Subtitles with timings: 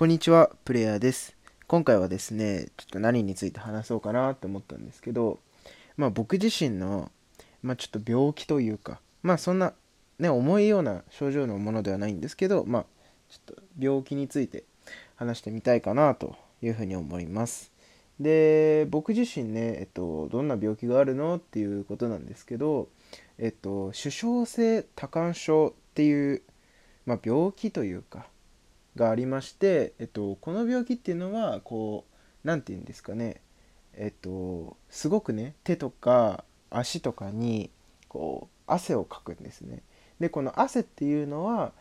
[0.00, 1.36] こんにちは、プレイヤーです。
[1.66, 5.38] 今回はですね、ちょっと何について話そうかなって思ったんですけど、
[5.98, 7.10] まあ僕自身の、
[7.62, 9.74] まあちょっと病気というか、まあそんな、
[10.18, 12.84] ね、重いような症状のものではないんですけど、まあ
[13.28, 14.64] ちょっと病気について
[15.16, 17.70] 話してみたいかなというふうに思います。
[18.18, 22.88] で、僕自身ね、えっと、どんな病気があるのっていうことなんですけど、
[23.36, 26.40] えっと、首相性多汗症っていう、
[27.04, 28.24] まあ、病気というか、
[28.96, 33.40] がありまして、えっと、この病気っていうのはこう何て言うんですかね
[33.94, 37.70] えっとすごくね手とか足とかに
[38.08, 39.82] こう汗をかくんですね。
[40.20, 41.72] でこの汗っていうのは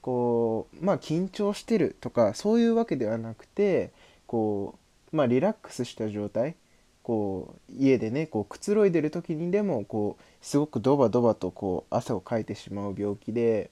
[0.00, 3.92] こうまあ緊張してるとかそういうわけではなくて
[4.26, 4.78] こ
[5.12, 6.56] うまあリラックスした状態
[7.02, 13.70] こう家でねこうくつろいでる時にでもこうすごくドバドバとこう汗をかいてしまう病気で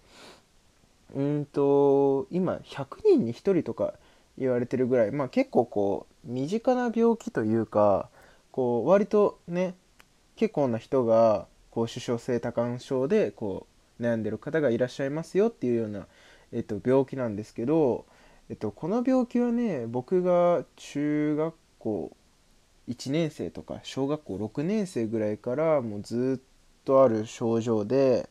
[1.14, 3.94] うんと今100人に1人とか
[4.38, 8.10] 言われてるぐらい、まあ、結構こう身近な病気というか
[8.50, 9.74] こう割とね
[10.36, 13.66] 結構な人がこう首相性多汗症でこ
[13.98, 16.06] う悩んでる方がいらっしゃいますよっていうような、
[16.52, 18.06] えっと、病気なんですけど、
[18.50, 22.16] えっと、この病気はね僕が中学校
[22.88, 28.28] 1年生とか小学校6年生ぐらいからもうずっとある症状で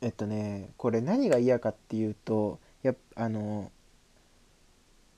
[0.00, 3.70] えっとねこれ何が嫌かっていうとやあの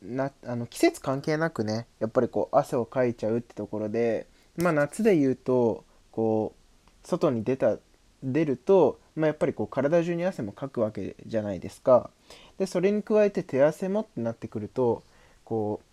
[0.02, 7.76] なあの季節関係なくねやっぱりこう汗をかいちゃうってところでまあ夏で言うとこう外に出た
[8.22, 12.10] 出ると、まあ、やっぱりこう体中に汗もかくわけじゃないですか。
[12.58, 15.04] でそれに加えて手汗もってなってくると
[15.44, 15.86] こう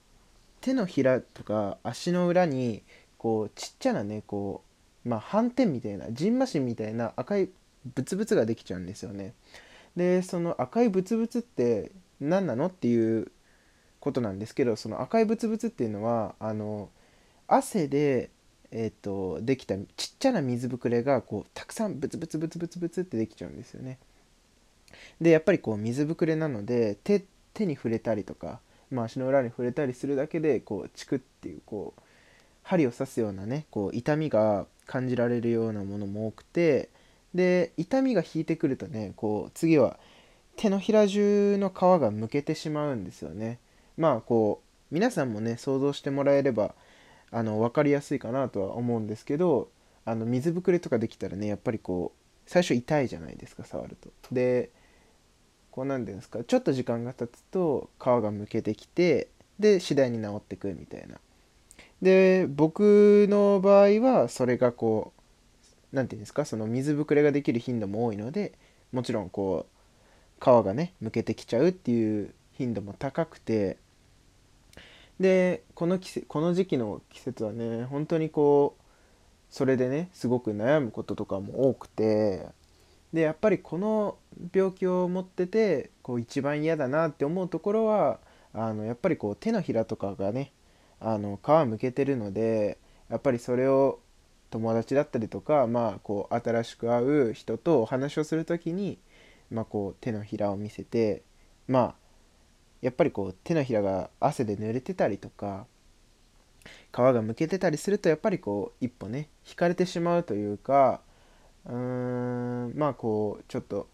[0.62, 2.82] 手のひらとか足の裏に
[3.18, 4.64] こうちっちゃなねこ
[5.06, 7.50] うまあ斑点みたいなじんましんみたいな赤い
[7.94, 9.34] ブツブツができちゃうんですよね。
[9.96, 13.32] でその赤いブツブツって何なのっていう
[14.00, 16.90] ことなんですけどその赤いブツブツっていうのはあの
[17.48, 18.30] 汗で、
[18.72, 24.00] えーと、できたちっちゃな水ぶくれがこうたくさんブツブツブツブツブツってできちゃうんですよね。
[25.22, 28.60] でやっぱりこう水ぶくれなので手手に触れたりとか、
[28.92, 32.02] まあ、足の裏に触れたりするだけでこうチクっていうこう
[32.64, 36.90] 針を刺すようなねこう痛みが感じられるようなものも多くて
[37.36, 40.00] で痛みが引いてくるとねこう次は
[40.56, 43.60] 手のひら中の皮がむけてしまうんですよね。
[43.98, 46.74] まあこう皆さんもね想像してもらえれば
[47.32, 49.70] あの分かりやすいかなとは思うんですけど
[50.06, 54.10] あの水ぶくれとかできたらねやっぱりこう最初痛いじゃないですか触ると。
[54.32, 54.70] で
[55.72, 59.28] こう何ていうんですかちょっと時間が経つと皮がむけてきて
[59.60, 61.20] で次第に治ってくみたいな。
[62.02, 65.15] で僕の場合はそれがこう
[65.96, 68.54] 何て言うんですかその水ぶくれができる頻度も多いので
[68.92, 73.78] もちろんこう皮がねむけてきちゃうっていう頻度も高くて
[75.20, 78.82] でこの季節この時期の季節はね本当にこう
[79.50, 82.48] それでねすごく悩むこととかも多くて
[83.14, 84.18] でやっぱりこの
[84.54, 88.20] 病気を持っててこう一番嫌だなって思うところは
[88.54, 90.52] あのやっぱりこう手のひらとかがね
[91.00, 92.78] あの皮むけてるので
[93.10, 94.00] やっぱりそれを
[94.56, 98.98] 友達だったりとか、まあ、こう新しく会う人とお話をする時に、
[99.52, 101.24] まあ、こう手のひらを見せて
[101.68, 101.96] まあ
[102.82, 105.66] やっぱりこう手のひらが汗で濡れてたりとか
[106.64, 111.02] 皮がむけてたりするとやっぱりこう一歩ね引かれてしまうというか
[111.66, 113.90] うーんまあこうちょっと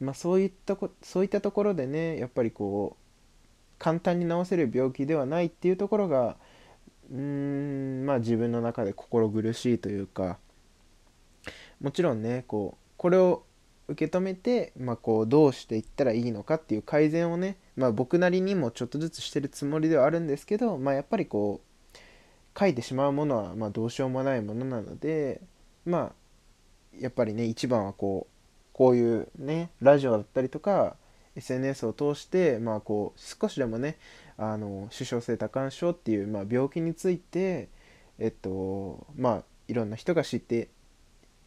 [0.00, 3.04] まあ、そういったこそういったところでねやっぱりこう
[3.78, 6.36] 簡単に治せる病気ではないっていうところが
[7.12, 10.38] うーんまあ自分の中で心苦しいというか
[11.80, 13.44] もちろんねこうこれを
[13.88, 25.40] 受け止めて、まあ、こうどうしていったらいいのかっていう改善をね、まあ、僕なりにもちょっとずつしてるつもりではあるんですけど、まあ、やっぱりこう書いてしまうものはまどうしようもないものなので
[25.84, 26.12] まあ
[26.98, 28.34] やっぱりね一番はこう
[28.72, 30.96] こういうねラジオだったりとか
[31.36, 33.98] SNS を通してまあこう少しでもね
[34.36, 37.68] あの首相性多汗症っていう、まあ、病気について
[38.18, 40.68] えっとまあいろんな人が知って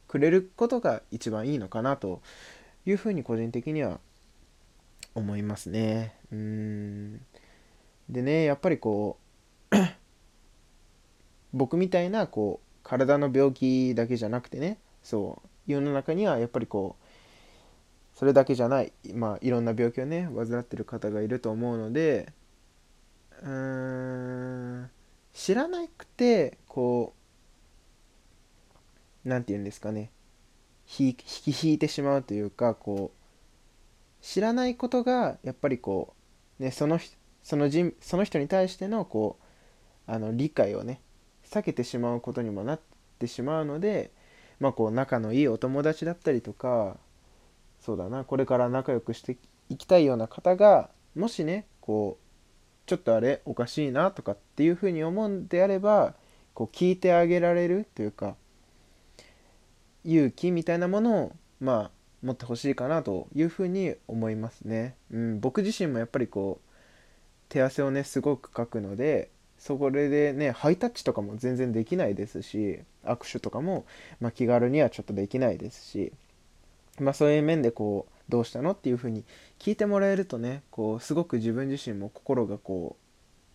[0.07, 2.21] くれることが一番いいのかなと
[2.86, 4.00] いうふうに個人的には
[5.15, 6.15] 思いますね。
[6.31, 7.21] うん
[8.09, 9.18] でねやっぱりこ
[9.71, 9.75] う
[11.54, 22.31] 僕みたいなこう体の病気だけじゃなくてねそう世の中にはやっぱりこうそれだけじゃないまあいろんな病気をね患ってる方がいると思うので
[23.42, 24.89] うーん
[25.33, 27.17] 知らなくてこう
[29.27, 30.12] 何て言うんですかね。
[31.00, 36.13] 引き引いてしまうというかこう知らないことがやっぱりこ
[36.59, 37.00] う、ね、その
[37.44, 39.38] その人その人に対してのこ
[40.07, 41.01] うあの理解をね
[41.50, 42.79] 避けてしまうことにもなっ
[43.19, 44.12] てしまうので、
[44.59, 46.97] まあ、こう仲のいいお友達だったりとか
[47.81, 49.38] そうだなこれから仲良くして
[49.69, 52.27] いきたいような方がもしねこう
[52.88, 56.15] ちょっとあれおかしいなとかっていうふうに思うんであれば
[56.53, 58.35] こう聞いてあげられるというか
[60.07, 61.92] 勇気みたいなものをまあ
[62.24, 64.95] 持ってほしいかなというふうに思いますね。
[65.12, 66.68] うん、僕自身もやっぱりこう
[67.50, 73.86] 手汗をねすごくかくのでそこでねハイタッチとかも全然できないですし握手とかも、
[74.19, 76.13] まあ、気軽にはちょっとできないですし、
[77.00, 79.24] まあ、そういう面でこうどうしたのっていうふうに
[79.60, 82.98] 聞いてもらえるとねこうすごく自分自身も心がこ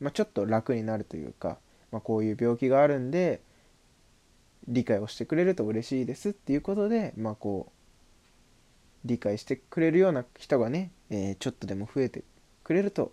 [0.01, 1.59] う、まあ、ちょっと楽になるというか、
[1.91, 3.41] まあ、こういう病気があるんで
[4.69, 7.73] 理解をしてくれると嬉しいですっていうことで、まあ、こ
[9.05, 12.23] う理解してくれるような人がね、えー、ちょっとでも増えて
[12.63, 13.13] くれると、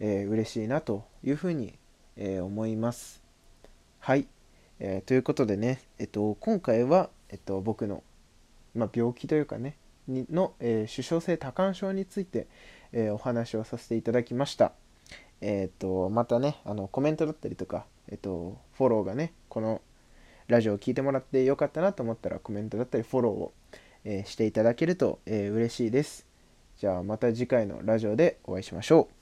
[0.00, 1.78] えー、嬉しいなというふうに、
[2.16, 3.22] えー、思います。
[4.00, 4.26] はい、
[4.80, 8.02] えー、ということでね、えっと、今回は、えっと、僕の、
[8.74, 9.76] まあ、病気というかね
[10.08, 12.46] の、えー、首相性多汗症について、
[12.92, 14.72] えー、お話をさせていただきました。
[15.40, 19.80] えっ、と、またね、あの、コメントだったりとか、えっ、と、フォローがね、この
[20.48, 23.52] ラジオを聴いてもらってよかったなと思ったら、コメントだったりフォローを、
[24.04, 26.26] えしていただけると、え、嬉しいです。
[26.78, 29.17] じゃあまた次回のラジオでお会いしましょう。